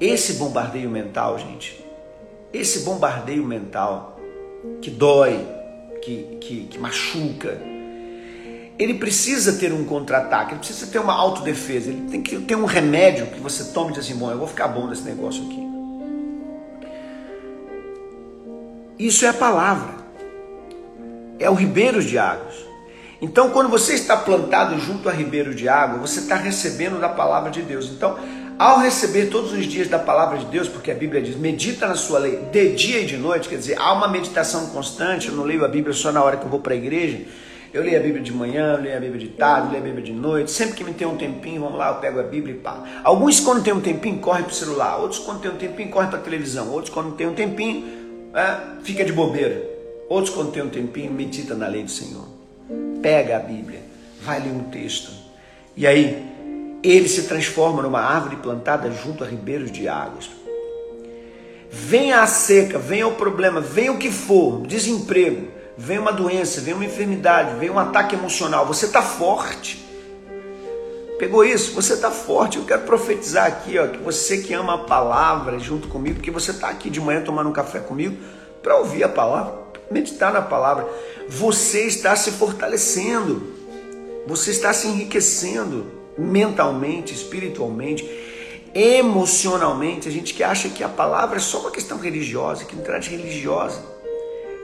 [0.00, 1.84] Esse bombardeio mental, gente,
[2.52, 4.18] esse bombardeio mental
[4.80, 5.46] que dói,
[6.02, 7.60] que, que, que machuca,
[8.78, 12.64] ele precisa ter um contra-ataque, ele precisa ter uma autodefesa, ele tem que ter um
[12.64, 15.64] remédio que você tome e diz assim, bom, eu vou ficar bom nesse negócio aqui.
[18.98, 19.94] Isso é a palavra,
[21.38, 22.54] é o ribeiro de águas.
[23.20, 27.50] Então, quando você está plantado junto a ribeiro de água, você está recebendo da palavra
[27.50, 27.86] de Deus.
[27.86, 28.18] Então,
[28.58, 31.96] ao receber todos os dias da palavra de Deus, porque a Bíblia diz, medita na
[31.96, 35.28] sua lei de dia e de noite, quer dizer, há uma meditação constante.
[35.28, 37.22] Eu não leio a Bíblia só na hora que eu vou para a igreja.
[37.72, 39.86] Eu leio a Bíblia de manhã, eu leio a Bíblia de tarde, eu leio a
[39.86, 40.52] Bíblia de noite.
[40.52, 42.84] Sempre que me tem um tempinho, vamos lá, eu pego a Bíblia e pá.
[43.02, 44.98] Alguns, quando tem um tempinho, correm para o celular.
[44.98, 46.70] Outros, quando tem um tempinho, correm para a televisão.
[46.70, 47.84] Outros, quando tem um tempinho,
[48.32, 49.60] é, fica de bobeira.
[50.08, 52.28] Outros, quando tem um tempinho, medita na lei do Senhor.
[53.02, 53.80] Pega a Bíblia,
[54.22, 55.10] vai ler um texto.
[55.76, 56.33] E aí,
[56.84, 60.30] ele se transforma numa árvore plantada junto a ribeiros de águas.
[61.70, 66.76] Venha a seca, venha o problema, venha o que for, desemprego, venha uma doença, venha
[66.76, 69.82] uma enfermidade, venha um ataque emocional, você está forte.
[71.18, 71.72] Pegou isso?
[71.72, 72.58] Você está forte.
[72.58, 76.50] Eu quero profetizar aqui, ó, que você que ama a palavra junto comigo, porque você
[76.50, 78.16] está aqui de manhã tomando um café comigo
[78.62, 79.54] para ouvir a palavra,
[79.90, 80.86] meditar na palavra.
[81.28, 83.42] Você está se fortalecendo,
[84.26, 88.08] você está se enriquecendo mentalmente, espiritualmente,
[88.74, 92.98] emocionalmente, a gente que acha que a palavra é só uma questão religiosa, que não
[92.98, 93.82] de religiosa.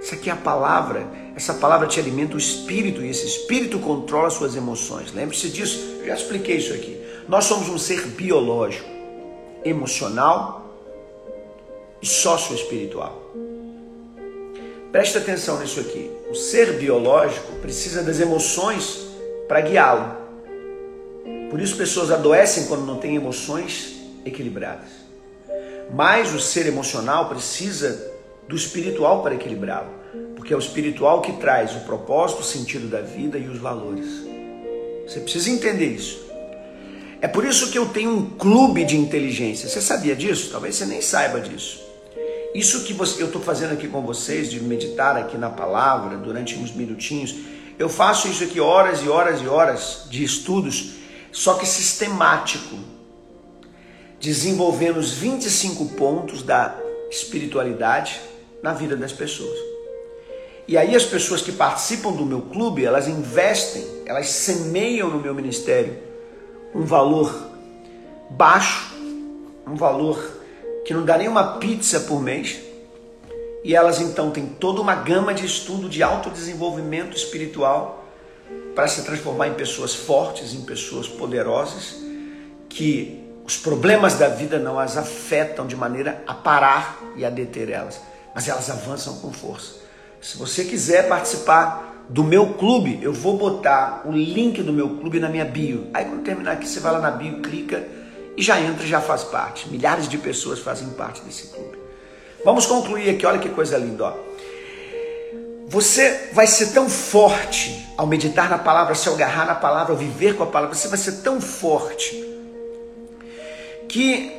[0.03, 4.31] Isso aqui é a palavra, essa palavra te alimenta o espírito e esse espírito controla
[4.31, 5.13] suas emoções.
[5.13, 6.99] Lembre-se disso, eu já expliquei isso aqui.
[7.29, 8.89] Nós somos um ser biológico,
[9.65, 10.75] emocional
[12.03, 13.21] e socioespiritual.
[14.91, 16.11] Preste atenção nisso aqui.
[16.31, 19.07] O ser biológico precisa das emoções
[19.47, 20.20] para guiá-lo.
[21.51, 24.89] Por isso pessoas adoecem quando não têm emoções equilibradas.
[25.93, 28.09] Mas o ser emocional precisa
[28.49, 29.91] do espiritual para equilibrá-lo,
[30.37, 34.07] porque é o espiritual que traz o propósito, o sentido da vida e os valores.
[35.07, 36.21] Você precisa entender isso.
[37.21, 39.69] É por isso que eu tenho um clube de inteligência.
[39.69, 40.51] Você sabia disso?
[40.53, 41.81] Talvez você nem saiba disso.
[42.55, 46.73] Isso que eu estou fazendo aqui com vocês, de meditar aqui na palavra durante uns
[46.73, 47.35] minutinhos,
[47.79, 51.00] eu faço isso aqui horas e horas e horas de estudos
[51.33, 52.77] só que sistemático,
[54.19, 56.77] desenvolvendo os 25 pontos da
[57.11, 58.21] espiritualidade
[58.63, 59.59] na vida das pessoas.
[60.69, 65.35] E aí as pessoas que participam do meu clube, elas investem, elas semeiam no meu
[65.35, 65.99] ministério
[66.75, 67.51] um valor
[68.31, 68.95] baixo,
[69.67, 70.41] um valor
[70.85, 72.61] que não dá nem uma pizza por mês.
[73.65, 78.00] E elas então têm toda uma gama de estudo de autodesenvolvimento espiritual
[78.75, 81.97] para se transformar em pessoas fortes, em pessoas poderosas,
[82.69, 87.69] que os problemas da vida não as afetam de maneira a parar e a deter
[87.69, 88.01] elas,
[88.35, 89.81] mas elas avançam com força.
[90.21, 95.19] Se você quiser participar do meu clube, eu vou botar o link do meu clube
[95.19, 95.89] na minha bio.
[95.95, 97.87] Aí quando terminar aqui, você vai lá na bio, clica
[98.37, 99.69] e já entra e já faz parte.
[99.69, 101.79] Milhares de pessoas fazem parte desse clube.
[102.45, 104.30] Vamos concluir aqui, olha que coisa linda, ó.
[105.71, 110.35] Você vai ser tão forte ao meditar na palavra, se agarrar na palavra, ao viver
[110.35, 112.13] com a palavra, você vai ser tão forte
[113.89, 114.33] que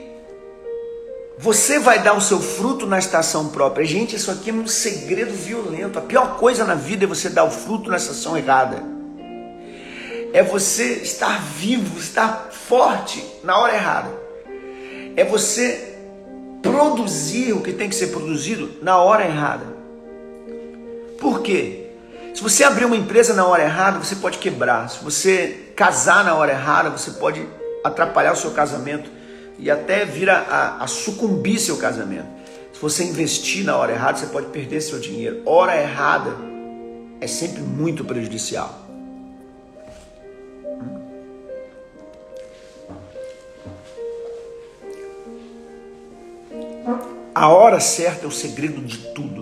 [1.37, 3.85] você vai dar o seu fruto na estação própria.
[3.85, 5.97] Gente, isso aqui é um segredo violento.
[5.97, 8.83] A pior coisa na vida é você dar o fruto na estação errada.
[10.33, 14.11] É você estar vivo, estar forte na hora errada.
[15.15, 15.97] É você
[16.61, 19.80] produzir o que tem que ser produzido na hora errada.
[21.21, 21.91] Por quê?
[22.33, 24.89] Se você abrir uma empresa na hora errada, você pode quebrar.
[24.89, 27.47] Se você casar na hora errada, você pode
[27.83, 29.07] atrapalhar o seu casamento
[29.59, 32.25] e até vir a, a, a sucumbir seu casamento.
[32.73, 35.43] Se você investir na hora errada, você pode perder seu dinheiro.
[35.45, 36.35] Hora errada
[37.19, 38.81] é sempre muito prejudicial.
[47.35, 49.40] A hora certa é o segredo de tudo.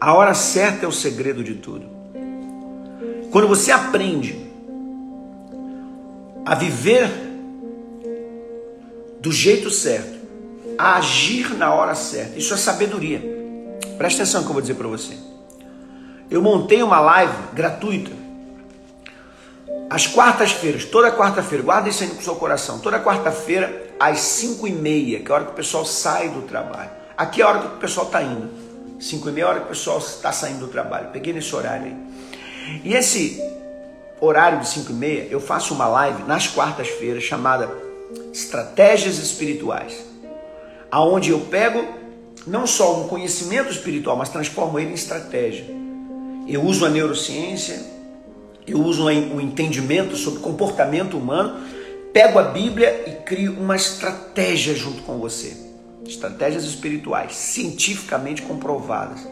[0.00, 1.86] A hora certa é o segredo de tudo.
[3.30, 4.46] Quando você aprende
[6.44, 7.10] a viver
[9.20, 10.16] do jeito certo,
[10.78, 13.20] a agir na hora certa, isso é sabedoria.
[13.96, 15.16] Presta atenção que eu vou dizer para você.
[16.30, 18.10] Eu montei uma live gratuita
[19.88, 24.72] às quartas-feiras, toda quarta-feira, guarda isso aí no seu coração, toda quarta-feira às 5 e
[24.72, 26.90] meia, que é a hora que o pessoal sai do trabalho.
[27.16, 28.65] Aqui é a hora que o pessoal está indo.
[28.98, 31.10] 5 e meia hora que o pessoal está saindo do trabalho.
[31.12, 31.96] Peguei nesse horário aí.
[32.84, 33.40] E esse
[34.20, 37.70] horário de 5 e meia, eu faço uma live nas quartas-feiras chamada
[38.32, 40.04] Estratégias Espirituais.
[40.90, 41.84] Aonde eu pego
[42.46, 45.66] não só um conhecimento espiritual, mas transformo ele em estratégia.
[46.48, 47.84] Eu uso a neurociência,
[48.66, 51.60] eu uso o entendimento sobre comportamento humano,
[52.12, 55.65] pego a Bíblia e crio uma estratégia junto com você
[56.08, 59.26] estratégias espirituais cientificamente comprovadas.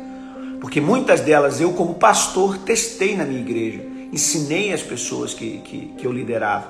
[0.61, 3.83] Porque muitas delas eu, como pastor, testei na minha igreja,
[4.13, 6.67] ensinei as pessoas que, que, que eu liderava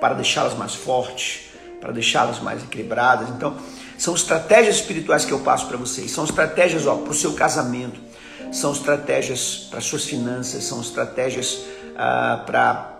[0.00, 1.46] para deixá-las mais fortes,
[1.80, 3.28] para deixá-las mais equilibradas.
[3.30, 3.56] Então,
[3.98, 6.10] são estratégias espirituais que eu passo para vocês.
[6.10, 7.98] São estratégias para o seu casamento,
[8.52, 11.60] são estratégias para suas finanças, são estratégias
[11.96, 12.95] ah, para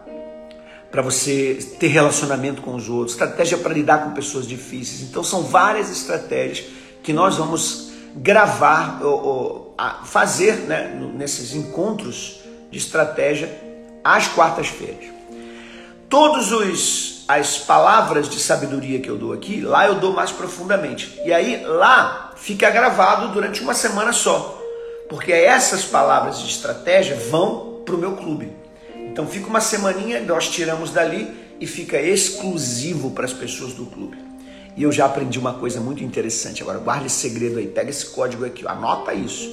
[0.90, 5.02] para você ter relacionamento com os outros, estratégia para lidar com pessoas difíceis.
[5.02, 6.66] Então são várias estratégias
[7.02, 13.50] que nós vamos gravar, ou, ou fazer né, nesses encontros de estratégia
[14.02, 15.14] às quartas-feiras.
[16.08, 21.20] Todos os as palavras de sabedoria que eu dou aqui, lá eu dou mais profundamente.
[21.24, 24.62] E aí lá fica gravado durante uma semana só.
[25.08, 28.52] Porque essas palavras de estratégia vão para o meu clube.
[29.16, 34.18] Então fica uma semaninha, nós tiramos dali e fica exclusivo para as pessoas do clube.
[34.76, 36.60] E eu já aprendi uma coisa muito interessante.
[36.60, 39.48] Agora guarde esse segredo aí, pega esse código aqui, anota isso.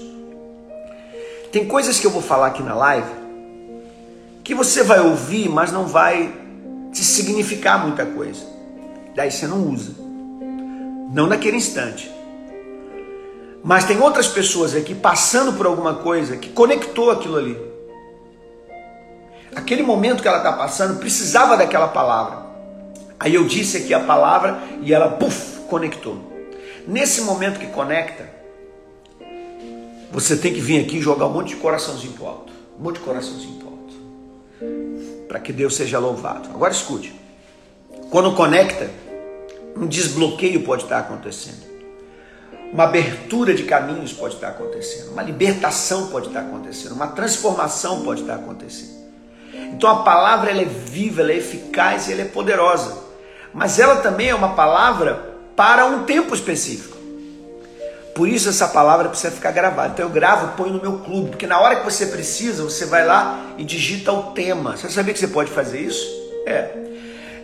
[1.50, 3.08] Tem coisas que eu vou falar aqui na live
[4.44, 6.30] que você vai ouvir, mas não vai
[6.92, 8.46] te significar muita coisa.
[9.16, 9.94] Daí você não usa.
[11.14, 12.12] Não naquele instante.
[13.64, 17.73] Mas tem outras pessoas aqui passando por alguma coisa que conectou aquilo ali
[19.56, 22.44] aquele momento que ela está passando precisava daquela palavra.
[23.20, 26.32] Aí eu disse aqui a palavra e ela, puf, conectou.
[26.88, 28.30] Nesse momento que conecta,
[30.12, 32.54] você tem que vir aqui e jogar um monte de coraçãozinho pro alto.
[32.78, 33.94] Um monte de coraçãozinho pro alto.
[35.28, 36.50] Para que Deus seja louvado.
[36.50, 37.20] Agora escute.
[38.12, 38.90] Quando conecta,
[39.76, 41.64] um desbloqueio pode estar acontecendo.
[42.72, 45.12] Uma abertura de caminhos pode estar acontecendo.
[45.12, 46.94] Uma libertação pode estar acontecendo.
[46.94, 49.03] Uma transformação pode estar acontecendo.
[49.54, 52.98] Então a palavra ela é viva, ela é eficaz e ela é poderosa.
[53.54, 56.98] Mas ela também é uma palavra para um tempo específico.
[58.16, 59.94] Por isso essa palavra precisa ficar gravada.
[59.94, 63.06] Então eu gravo, ponho no meu clube, porque na hora que você precisa, você vai
[63.06, 64.78] lá e digita o tema.
[64.78, 66.06] Você sabia que você pode fazer isso?
[66.46, 66.70] É.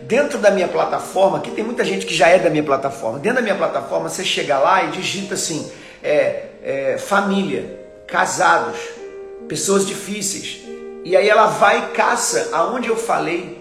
[0.02, 3.18] Dentro da minha plataforma, que tem muita gente que já é da minha plataforma.
[3.18, 5.70] Dentro da minha plataforma, você chega lá e digita assim:
[6.02, 8.78] é, é, família, casados,
[9.48, 10.59] pessoas difíceis,
[11.04, 13.58] e aí ela vai e caça aonde eu falei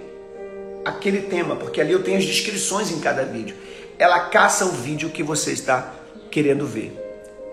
[0.83, 3.55] aquele tema, porque ali eu tenho as descrições em cada vídeo.
[3.97, 5.93] Ela caça o vídeo que você está
[6.31, 6.97] querendo ver.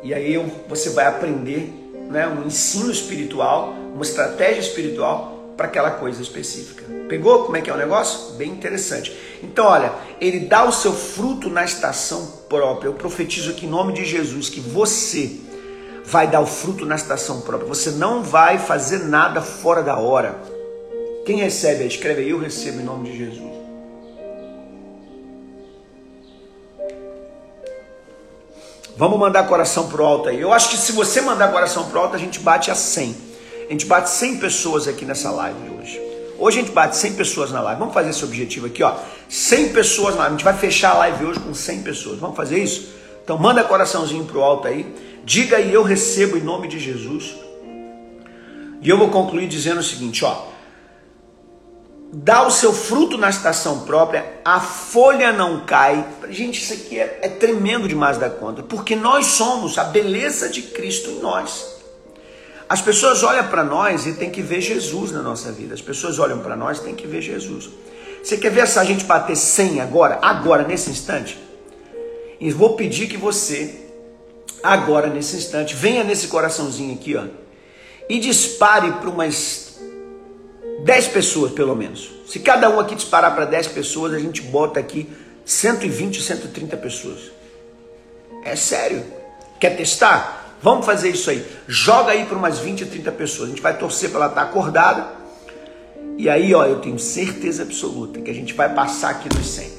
[0.03, 1.73] E aí eu, você vai aprender
[2.11, 6.85] né, um ensino espiritual, uma estratégia espiritual para aquela coisa específica.
[7.09, 8.35] Pegou como é que é o negócio?
[8.35, 9.17] Bem interessante.
[9.43, 12.89] Então, olha, ele dá o seu fruto na estação própria.
[12.89, 15.41] Eu profetizo aqui em nome de Jesus que você
[16.07, 17.69] vai dar o fruto na estação própria.
[17.69, 20.37] Você não vai fazer nada fora da hora.
[21.25, 23.57] Quem recebe, escreve aí, eu recebo em nome de Jesus.
[28.97, 30.41] Vamos mandar coração pro alto aí.
[30.41, 33.17] Eu acho que se você mandar coração pro alto, a gente bate a 100.
[33.69, 36.01] A gente bate 100 pessoas aqui nessa live hoje.
[36.39, 37.81] Hoje a gente bate 100 pessoas na live.
[37.81, 38.95] Vamos fazer esse objetivo aqui, ó.
[39.29, 40.35] 100 pessoas na live.
[40.35, 42.19] A gente vai fechar a live hoje com 100 pessoas.
[42.21, 42.95] Vamos fazer isso?
[43.25, 44.87] Então manda coraçãozinho pro alto aí.
[45.27, 47.35] Diga aí, eu recebo em nome de Jesus.
[48.81, 50.47] E eu vou concluir dizendo o seguinte, ó.
[52.13, 56.07] Dá o seu fruto na estação própria, a folha não cai.
[56.31, 60.63] Gente, isso aqui é, é tremendo demais da conta, porque nós somos a beleza de
[60.63, 61.75] Cristo em nós.
[62.69, 65.75] As pessoas olham para nós e tem que ver Jesus na nossa vida.
[65.75, 67.69] As pessoas olham para nós e tem que ver Jesus.
[68.23, 71.37] Você quer ver essa gente bater 100 agora, agora, nesse instante?
[72.41, 73.86] E vou pedir que você,
[74.63, 77.25] agora, nesse instante, venha nesse coraçãozinho aqui, ó,
[78.09, 79.79] e dispare para umas
[80.85, 82.11] 10 pessoas, pelo menos.
[82.27, 85.09] Se cada um aqui disparar para 10 pessoas, a gente bota aqui
[85.45, 87.31] 120, 130 pessoas.
[88.45, 89.05] É sério.
[89.61, 90.57] Quer testar?
[90.63, 91.45] Vamos fazer isso aí.
[91.67, 93.49] Joga aí para umas 20, 30 pessoas.
[93.49, 95.07] A gente vai torcer para ela estar tá acordada.
[96.19, 99.71] E aí, ó, eu tenho certeza absoluta que a gente vai passar aqui nos 100.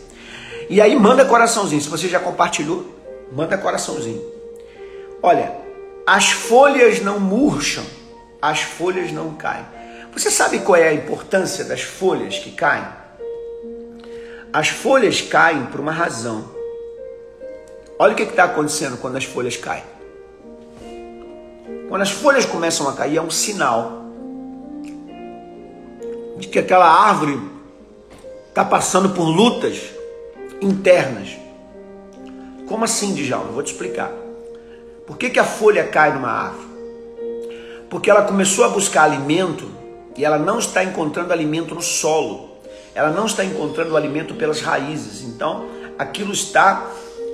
[0.69, 1.81] E aí manda coraçãozinho.
[1.81, 2.85] Se você já compartilhou,
[3.31, 4.36] manda coraçãozinho.
[5.21, 5.51] Olha,
[6.05, 7.83] as folhas não murcham,
[8.41, 9.65] as folhas não caem.
[10.13, 12.85] Você sabe qual é a importância das folhas que caem?
[14.53, 16.49] As folhas caem por uma razão.
[17.99, 19.83] Olha o que está acontecendo quando as folhas caem.
[21.89, 24.05] Quando as folhas começam a cair, é um sinal
[26.37, 27.39] de que aquela árvore
[28.49, 29.81] está passando por lutas
[30.61, 31.37] internas.
[32.67, 33.51] Como assim, Djalma?
[33.51, 34.26] Vou te explicar.
[35.07, 36.67] Por que, que a folha cai numa árvore?
[37.89, 39.71] Porque ela começou a buscar alimento
[40.17, 42.49] e ela não está encontrando alimento no solo.
[42.93, 45.21] Ela não está encontrando alimento pelas raízes.
[45.23, 45.65] Então,
[45.97, 46.85] aquilo está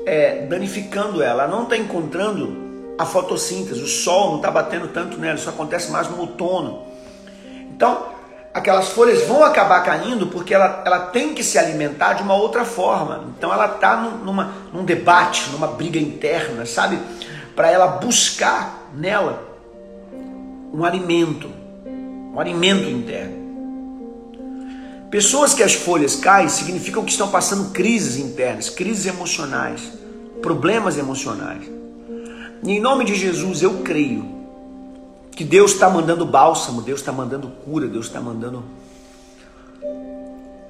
[0.06, 1.44] é, danificando ela.
[1.44, 3.82] Ela não está encontrando a fotossíntese.
[3.82, 5.36] O sol não está batendo tanto nela.
[5.36, 6.84] Isso acontece mais no outono.
[7.72, 8.06] Então,
[8.54, 12.64] aquelas folhas vão acabar caindo porque ela, ela tem que se alimentar de uma outra
[12.64, 13.34] forma.
[13.36, 17.00] Então ela está num, num debate, numa briga interna, sabe?
[17.56, 19.54] Para ela buscar nela
[20.74, 21.50] um alimento,
[22.34, 23.44] um alimento interno.
[25.12, 29.92] Pessoas que as folhas caem significam que estão passando crises internas, crises emocionais,
[30.42, 31.70] problemas emocionais.
[32.64, 34.26] E em nome de Jesus eu creio
[35.36, 38.64] que Deus está mandando bálsamo, Deus está mandando cura, Deus está mandando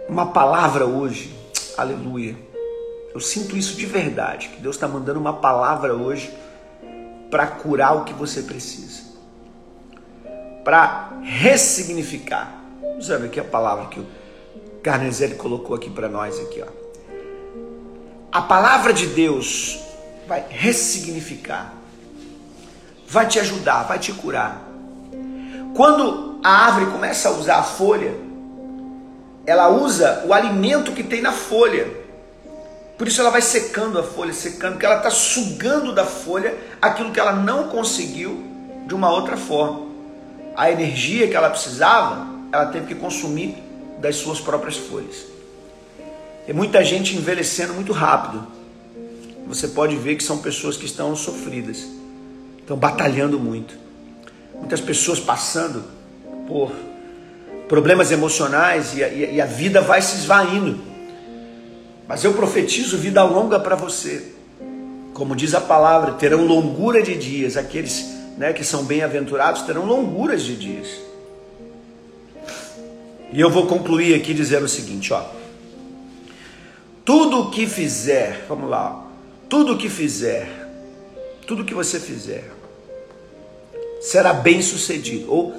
[0.10, 1.34] uma palavra hoje.
[1.78, 2.36] Aleluia.
[3.13, 6.30] Eu sinto isso de verdade, que Deus está mandando uma palavra hoje
[7.34, 9.02] para curar o que você precisa,
[10.63, 12.62] para ressignificar.
[13.00, 14.06] Usando aqui a palavra que o
[14.84, 16.67] Carnezelli colocou aqui para nós aqui, ó.
[18.32, 19.80] A palavra de Deus
[20.28, 21.74] vai ressignificar
[23.13, 24.67] vai te ajudar, vai te curar.
[25.76, 28.15] Quando a árvore começa a usar a folha,
[29.46, 32.03] ela usa o alimento que tem na folha.
[32.97, 37.12] Por isso ela vai secando a folha, secando, porque ela está sugando da folha aquilo
[37.12, 38.43] que ela não conseguiu
[38.86, 39.88] de uma outra forma.
[40.56, 43.58] A energia que ela precisava, ela teve que consumir
[43.99, 45.25] das suas próprias folhas.
[46.45, 48.45] Tem muita gente envelhecendo muito rápido.
[49.47, 51.86] Você pode ver que são pessoas que estão sofridas
[52.63, 53.77] estão batalhando muito.
[54.56, 55.84] Muitas pessoas passando
[56.47, 56.71] por
[57.67, 60.79] problemas emocionais e a, e a vida vai se esvaindo.
[62.08, 64.34] Mas eu profetizo vida longa para você.
[65.13, 67.56] Como diz a palavra, terão longura de dias.
[67.56, 68.06] Aqueles
[68.38, 70.88] né, que são bem-aventurados terão longuras de dias.
[73.32, 75.24] E eu vou concluir aqui dizendo o seguinte, ó.
[77.06, 79.08] Tudo o que fizer, vamos lá,
[79.50, 80.63] tudo o que fizer
[81.46, 82.50] tudo que você fizer
[84.02, 85.52] será bem sucedido ou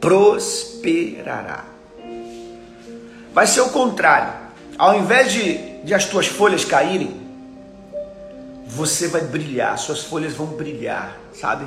[0.00, 1.64] prosperará.
[3.32, 4.47] Vai ser o contrário.
[4.78, 7.20] Ao invés de, de as tuas folhas caírem,
[8.64, 11.66] você vai brilhar, suas folhas vão brilhar, sabe?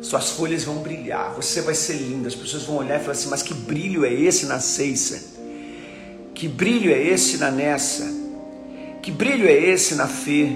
[0.00, 2.28] Suas folhas vão brilhar, você vai ser linda.
[2.28, 5.34] As pessoas vão olhar e falar assim: Mas que brilho é esse na Ceissa?
[6.34, 8.06] Que brilho é esse na Nessa?
[9.02, 10.52] Que brilho é esse na Fê?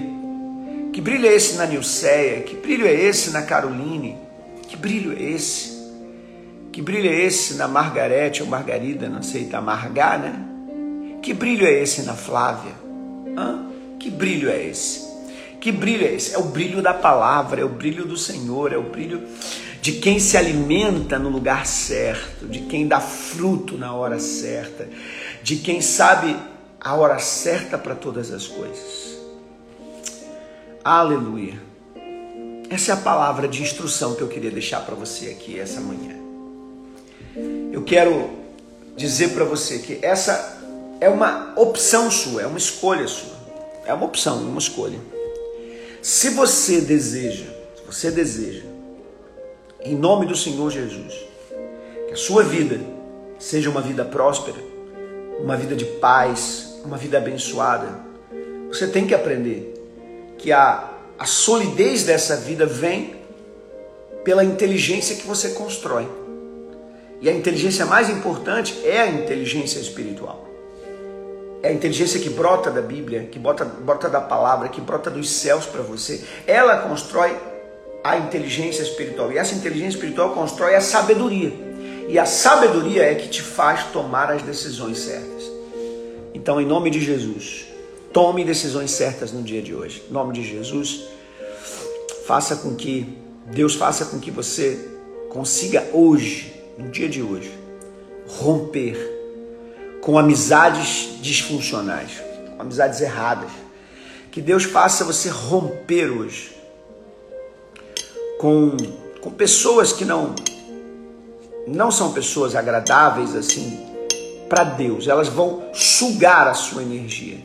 [0.93, 2.41] Que brilho é esse na Nilceia?
[2.41, 4.17] Que brilho é esse na Caroline?
[4.67, 5.77] Que brilho é esse?
[6.71, 10.48] Que brilho é esse na Margarete ou Margarida, não sei, tá Margar, né?
[11.21, 12.73] Que brilho é esse na Flávia?
[13.37, 13.65] Hã?
[13.99, 15.07] Que brilho é esse?
[15.59, 16.33] Que brilho é esse?
[16.33, 19.21] É o brilho da palavra, é o brilho do Senhor, é o brilho
[19.81, 24.87] de quem se alimenta no lugar certo, de quem dá fruto na hora certa,
[25.43, 26.35] de quem sabe
[26.79, 29.17] a hora certa para todas as coisas.
[30.83, 31.61] Aleluia.
[32.69, 36.15] Essa é a palavra de instrução que eu queria deixar para você aqui essa manhã.
[37.71, 38.29] Eu quero
[38.95, 40.58] dizer para você que essa
[40.99, 43.39] é uma opção sua, é uma escolha sua.
[43.85, 44.99] É uma opção, uma escolha.
[46.01, 47.45] Se você deseja,
[47.75, 48.63] se você deseja,
[49.81, 51.13] em nome do Senhor Jesus,
[52.07, 52.79] que a sua vida
[53.39, 54.57] seja uma vida próspera,
[55.39, 57.87] uma vida de paz, uma vida abençoada,
[58.67, 59.73] você tem que aprender
[60.37, 63.15] que a, a solidez dessa vida vem
[64.23, 66.07] pela inteligência que você constrói.
[67.21, 70.48] E a inteligência mais importante é a inteligência espiritual.
[71.61, 75.29] É a inteligência que brota da Bíblia, que brota, brota da palavra, que brota dos
[75.29, 76.23] céus para você.
[76.47, 77.35] Ela constrói
[78.03, 79.31] a inteligência espiritual.
[79.31, 81.51] E essa inteligência espiritual constrói a sabedoria.
[82.07, 85.43] E a sabedoria é que te faz tomar as decisões certas.
[86.33, 87.65] Então, em nome de Jesus,
[88.13, 90.03] tome decisões certas no dia de hoje.
[90.09, 91.09] Em nome de Jesus,
[92.25, 94.79] faça com que Deus faça com que você
[95.29, 97.51] consiga hoje, no dia de hoje,
[98.27, 99.18] romper
[100.09, 102.13] com amizades disfuncionais,
[102.55, 103.51] com amizades erradas.
[104.31, 106.57] Que Deus faça você romper hoje
[108.39, 108.75] com,
[109.21, 110.33] com pessoas que não
[111.67, 113.85] não são pessoas agradáveis assim
[114.49, 115.07] para Deus.
[115.07, 117.37] Elas vão sugar a sua energia.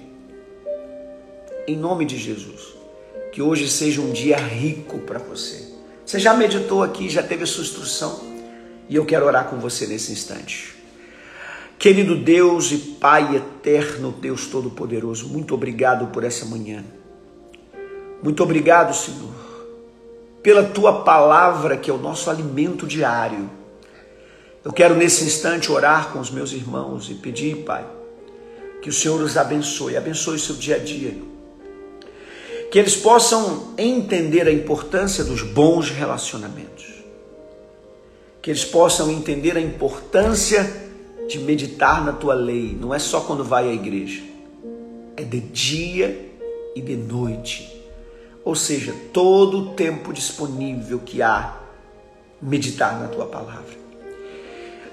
[1.68, 2.62] Em nome de Jesus,
[3.30, 5.68] que hoje seja um dia rico para você.
[6.06, 8.22] Você já meditou aqui, já teve a sua instrução,
[8.88, 10.83] e eu quero orar com você nesse instante.
[11.84, 16.82] Querido Deus e Pai eterno, Deus Todo-Poderoso, muito obrigado por essa manhã.
[18.22, 19.34] Muito obrigado, Senhor,
[20.42, 23.50] pela tua palavra que é o nosso alimento diário.
[24.64, 27.84] Eu quero nesse instante orar com os meus irmãos e pedir, Pai,
[28.80, 31.14] que o Senhor os abençoe, abençoe seu dia a dia.
[32.70, 36.94] Que eles possam entender a importância dos bons relacionamentos.
[38.40, 40.83] Que eles possam entender a importância
[41.28, 44.22] de meditar na tua lei não é só quando vai à igreja,
[45.16, 46.30] é de dia
[46.74, 47.70] e de noite.
[48.44, 51.56] Ou seja, todo o tempo disponível que há
[52.42, 53.74] meditar na tua palavra.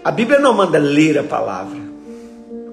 [0.04, 1.80] A Bíblia não manda ler a palavra,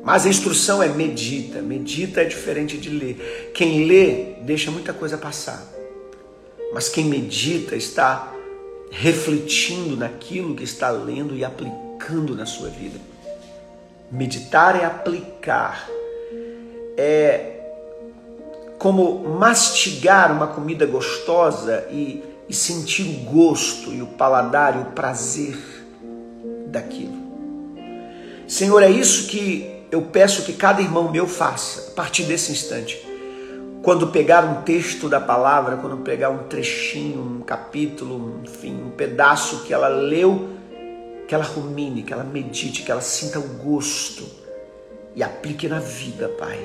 [0.05, 1.61] mas a instrução é medita.
[1.61, 3.51] Medita é diferente de ler.
[3.55, 5.67] Quem lê deixa muita coisa passar,
[6.73, 8.33] mas quem medita está
[8.91, 12.99] refletindo naquilo que está lendo e aplicando na sua vida.
[14.11, 15.89] Meditar é aplicar.
[16.97, 17.55] É
[18.79, 24.85] como mastigar uma comida gostosa e, e sentir o gosto e o paladar e o
[24.93, 25.59] prazer
[26.69, 27.19] daquilo.
[28.47, 33.07] Senhor, é isso que eu peço que cada irmão meu faça a partir desse instante.
[33.83, 39.65] Quando pegar um texto da palavra, quando pegar um trechinho, um capítulo, enfim, um pedaço
[39.65, 40.58] que ela leu
[41.29, 44.25] que ela rumine, que ela medite, que ela sinta o gosto
[45.15, 46.59] e aplique na vida, Pai.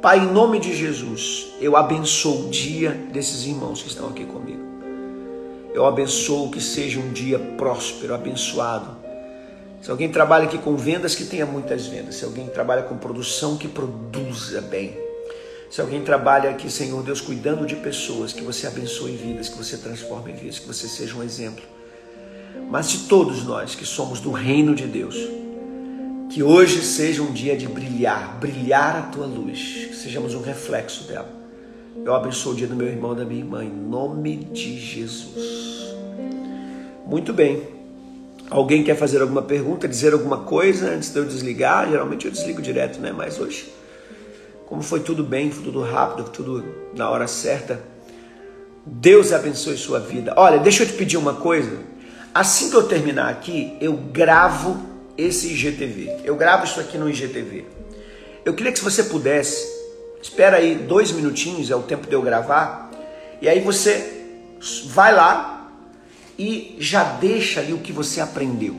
[0.00, 4.62] Pai, em nome de Jesus, eu abençoo o dia desses irmãos que estão aqui comigo.
[5.74, 8.96] Eu abençoo que seja um dia próspero, abençoado.
[9.82, 12.14] Se alguém trabalha aqui com vendas, que tenha muitas vendas.
[12.14, 14.96] Se alguém trabalha com produção, que produza bem.
[15.68, 19.76] Se alguém trabalha aqui, Senhor Deus, cuidando de pessoas, que você abençoe vidas, que você
[19.76, 21.62] transforme vidas, que você seja um exemplo
[22.70, 25.16] mas de todos nós que somos do reino de Deus.
[26.30, 31.04] Que hoje seja um dia de brilhar, brilhar a tua luz, que sejamos um reflexo
[31.04, 31.28] dela.
[32.04, 35.94] Eu abençoo o dia do meu irmão e da minha irmã, em nome de Jesus.
[37.06, 37.62] Muito bem.
[38.50, 41.90] Alguém quer fazer alguma pergunta, dizer alguma coisa antes de eu desligar?
[41.90, 43.12] Geralmente eu desligo direto, né?
[43.12, 43.72] Mas hoje,
[44.66, 47.80] como foi tudo bem, foi tudo rápido, tudo na hora certa.
[48.86, 50.32] Deus abençoe sua vida.
[50.36, 51.78] Olha, deixa eu te pedir uma coisa.
[52.34, 56.20] Assim que eu terminar aqui, eu gravo esse IGTV.
[56.24, 57.64] Eu gravo isso aqui no IGTV.
[58.44, 59.66] Eu queria que se você pudesse,
[60.22, 62.90] espera aí dois minutinhos, é o tempo de eu gravar,
[63.42, 64.24] e aí você
[64.86, 65.70] vai lá
[66.38, 68.74] e já deixa ali o que você aprendeu.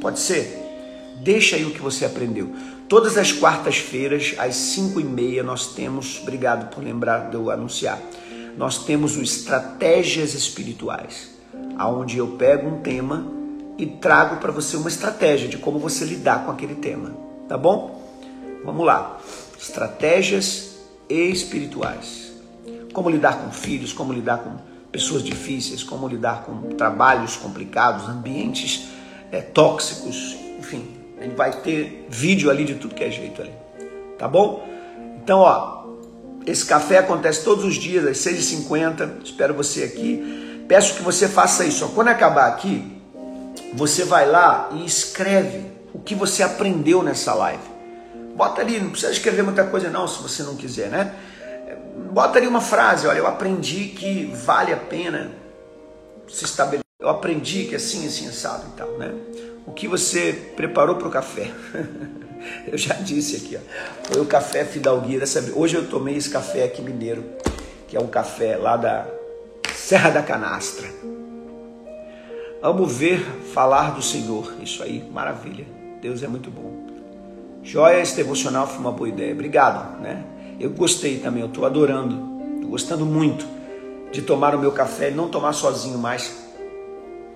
[0.00, 0.60] Pode ser?
[1.22, 2.54] Deixa aí o que você aprendeu.
[2.88, 7.98] Todas as quartas-feiras, às cinco e meia, nós temos, obrigado por lembrar de eu anunciar,
[8.58, 11.33] nós temos o Estratégias Espirituais
[11.76, 13.26] aonde eu pego um tema
[13.76, 17.12] e trago para você uma estratégia de como você lidar com aquele tema,
[17.48, 18.02] tá bom?
[18.64, 19.18] Vamos lá.
[19.58, 20.76] Estratégias
[21.08, 22.32] espirituais.
[22.92, 24.56] Como lidar com filhos, como lidar com
[24.92, 28.88] pessoas difíceis, como lidar com trabalhos complicados, ambientes
[29.32, 33.52] é, tóxicos, enfim, gente vai ter vídeo ali de tudo que é jeito ali,
[34.18, 34.66] tá bom?
[35.22, 35.82] Então, ó,
[36.46, 39.24] Esse café acontece todos os dias, às 6h50.
[39.24, 40.53] Espero você aqui.
[40.68, 41.88] Peço que você faça isso.
[41.90, 43.00] Quando acabar aqui,
[43.74, 47.62] você vai lá e escreve o que você aprendeu nessa live.
[48.34, 51.14] Bota ali, não precisa escrever muita coisa não, se você não quiser, né?
[52.10, 55.30] Bota ali uma frase, olha, eu aprendi que vale a pena
[56.28, 56.84] se estabelecer.
[56.98, 59.12] Eu aprendi que assim, assim, assado e tal, né?
[59.66, 61.50] O que você preparou para o café?
[62.66, 64.12] eu já disse aqui, ó.
[64.12, 65.40] Foi o café Fidalguia dessa.
[65.54, 67.24] Hoje eu tomei esse café aqui mineiro,
[67.86, 69.06] que é um café lá da
[69.84, 70.88] Serra da Canastra.
[72.62, 73.20] Amo ver
[73.52, 74.54] falar do Senhor.
[74.62, 75.66] Isso aí, maravilha.
[76.00, 76.86] Deus é muito bom.
[77.62, 79.34] Joia, esse devocional foi uma boa ideia.
[79.34, 80.24] Obrigado, né?
[80.58, 82.14] Eu gostei também, eu estou adorando,
[82.54, 83.46] estou gostando muito
[84.10, 86.34] de tomar o meu café e não tomar sozinho mais.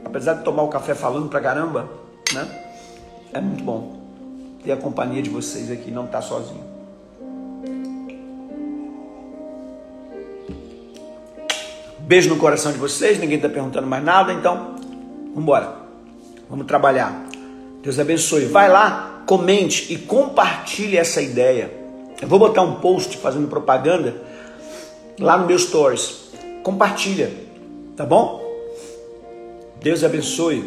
[0.02, 1.86] Apesar de tomar o café falando pra caramba,
[2.32, 2.48] né?
[3.30, 4.00] É muito bom
[4.64, 6.64] ter a companhia de vocês aqui, não estar tá sozinho.
[12.08, 14.76] Beijo no coração de vocês, ninguém está perguntando mais nada, então
[15.26, 15.76] vamos embora.
[16.48, 17.26] Vamos trabalhar.
[17.82, 18.46] Deus abençoe.
[18.46, 21.70] Vai lá, comente e compartilhe essa ideia.
[22.18, 24.22] Eu vou botar um post fazendo propaganda
[25.20, 26.30] lá no meu stories.
[26.62, 27.30] Compartilha,
[27.94, 28.42] tá bom?
[29.78, 30.64] Deus abençoe.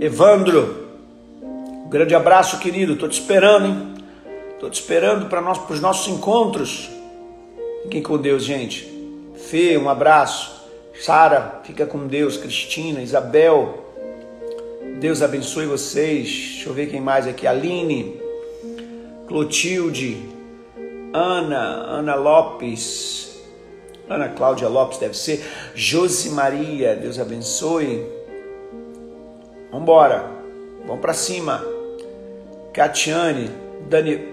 [0.00, 0.86] Evandro,
[1.42, 2.96] um grande abraço, querido.
[2.96, 3.94] Tô te esperando, hein?
[4.58, 6.88] Tô te esperando para nós, os nossos encontros.
[7.82, 8.95] Fiquem com Deus, gente.
[9.48, 10.56] Fê, um abraço.
[11.00, 12.36] Sara, fica com Deus.
[12.36, 13.84] Cristina, Isabel,
[14.98, 16.28] Deus abençoe vocês.
[16.28, 17.46] Deixa eu ver quem mais aqui.
[17.46, 18.20] Aline,
[19.28, 20.20] Clotilde,
[21.12, 23.38] Ana, Ana Lopes,
[24.08, 25.44] Ana Cláudia Lopes deve ser,
[25.76, 28.04] Josi Maria, Deus abençoe.
[29.70, 30.28] Vambora,
[30.84, 31.64] vamos para cima.
[32.72, 33.48] Catiane,
[33.88, 34.26] Dani,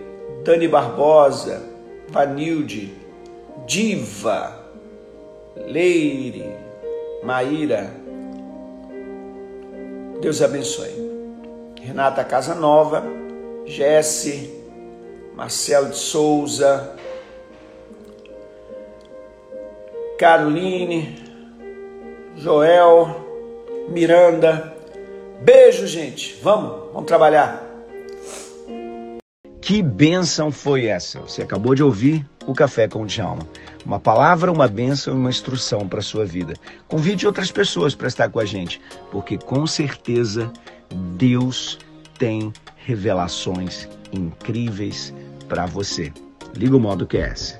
[0.43, 1.61] Dani Barbosa,
[2.09, 2.91] Vanilde,
[3.67, 4.62] Diva,
[5.55, 6.55] Leire,
[7.23, 7.91] Maíra.
[10.21, 10.91] Deus abençoe.
[11.81, 13.03] Renata Casa Nova,
[13.65, 14.51] Jesse,
[15.35, 16.95] Marcelo de Souza,
[20.17, 21.15] Caroline,
[22.37, 23.07] Joel,
[23.89, 24.73] Miranda.
[25.41, 26.39] Beijo, gente.
[26.41, 27.61] Vamos, vamos trabalhar.
[29.59, 31.19] Que bênção foi essa?
[31.21, 33.47] Você acabou de ouvir o Café com o Djalma.
[33.85, 36.53] Uma palavra, uma bênção e uma instrução para a sua vida.
[36.87, 38.79] Convide outras pessoas para estar com a gente,
[39.11, 40.51] porque com certeza
[41.15, 41.77] Deus
[42.17, 45.13] tem revelações incríveis
[45.47, 46.13] para você.
[46.55, 47.59] Liga o modo QS.